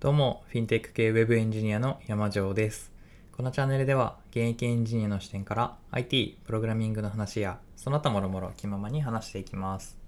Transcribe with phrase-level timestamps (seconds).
[0.00, 2.90] どうも、フィンテック系ウェブエンジニアの山城です。
[3.32, 9.98] このチャンネルでは、現役エンジニアの視点から IT、プログラミングの話や、その他もろもろ気ままに話していきます。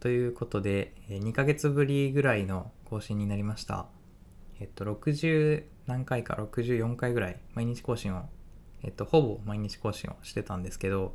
[0.00, 3.86] ということで、2ヶ月ぶりぐらいの更新になりました。
[4.58, 8.24] えっと、60何回か、64回ぐらい、毎日更新を、
[8.82, 11.14] えっと、ほぼ毎日更新をしてたんですけど、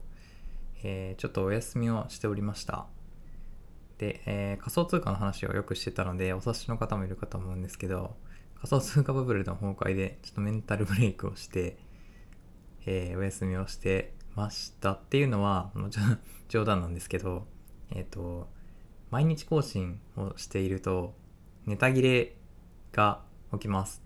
[0.82, 2.86] えーちょっとお休みをしておりました。
[3.98, 8.16] で、えー仮想通貨の話をよくしてたので、お察しの方もいるかと思うんですけど、
[8.56, 11.78] 仮想通貨バブルの崩壊で、ちょっとメンタルブレイクをして、
[12.86, 16.20] えーお休みをしてましたっていうのは、もちろん
[16.50, 17.48] 冗談なんですけど、
[17.92, 18.50] えっ、と、
[19.12, 21.16] 毎日更新をしていると、
[21.66, 22.36] ネタ切れ
[22.92, 23.22] が
[23.54, 24.04] 起きます。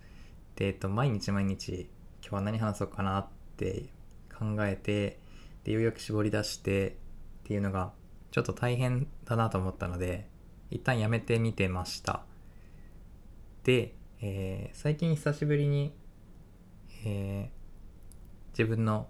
[0.56, 1.90] で、えっ、と、毎日毎日、
[2.22, 3.28] 今日は何話そうかなっ
[3.58, 3.90] て
[4.38, 5.20] 考えて、
[5.64, 6.94] で、ようやく絞り出してっ
[7.44, 7.94] ていうのが、
[8.32, 10.28] ちょっと大変だなと思ったので、
[10.70, 12.24] 一旦やめてみてました。
[13.64, 15.94] で、えー最近久しぶりに、
[17.06, 17.60] えー
[18.52, 19.08] 自分の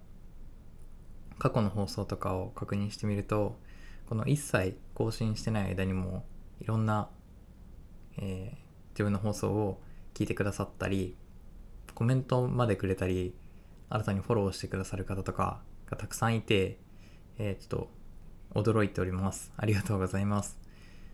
[1.40, 3.58] 過去の放送とかを確認してみると、
[4.08, 6.25] この一切更新してない間にも、
[6.62, 7.09] いろんな、
[8.17, 9.81] えー自分の放送を
[10.14, 11.16] 聞いてくださったり、
[11.95, 13.34] コメントまでくれたり、
[13.90, 16.80] 新たにフォローしてくださる方とかがたくさんいて、
[17.38, 17.98] えーちょっと
[18.53, 19.52] 驚いております。
[19.58, 20.58] ありがとうございます。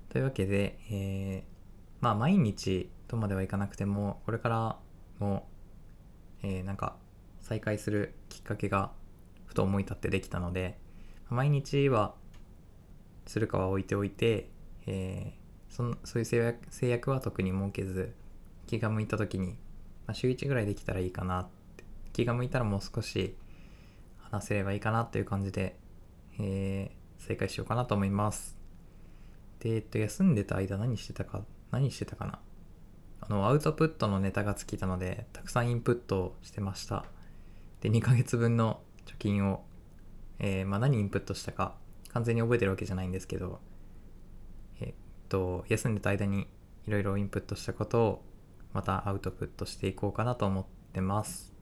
[0.09, 1.55] というわけで、えー
[2.01, 4.77] まあ毎日とまではいかなくても、これから
[5.19, 5.47] も、
[6.43, 6.95] えーなんか
[7.41, 8.91] 再開するきっかけが
[9.45, 10.77] ふと思い立ってできたので、
[11.29, 12.15] 毎日は
[13.25, 14.49] するかは置いておいて、
[14.87, 18.13] えーそんそういう制約制約は特に設けず、
[18.67, 19.57] 気が向いた時に、
[20.07, 21.83] まあ、週1ぐらいできたらいいかなって、
[22.13, 23.35] 気が向いたらもう少し
[24.19, 25.75] 話せればいいかなという感じで、
[26.39, 28.55] えー再開しようかなと思います。
[29.59, 32.39] で、えっと、休んでた間何してたか、何してたかな。
[33.19, 37.05] あの、アウトプットのネタが尽きたので、たくさんインプットをしてました。
[37.81, 39.65] で、2ヶ月分の貯金を、
[40.37, 41.75] えーまあ何インプットしたか、
[42.09, 43.59] 完全に覚えてるわけじゃないんですけど、
[44.79, 44.93] えっ
[45.27, 46.47] と、休んでた間に
[46.85, 48.25] いろいろインプットしたことを、
[48.71, 51.55] またアウトプットしていこうかなと思ってます。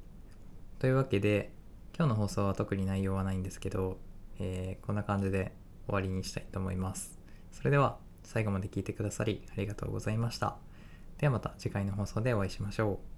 [0.80, 1.54] というわけで、
[1.98, 3.98] 今日の放送は特に内容はないんですけど、
[4.40, 5.54] えーこんな感じで
[5.86, 7.20] 終わりにしたいと思います。
[7.52, 10.58] それでは最後まで聞いてくださりありがとうございました。
[11.18, 13.13] ではまた次回の放送でお会いしましょう。